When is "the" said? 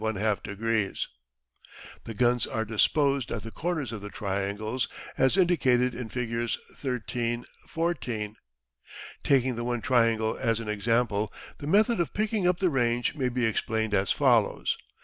0.01-1.07, 3.43-3.51, 4.01-4.09, 9.55-9.63, 11.59-11.67, 12.57-12.69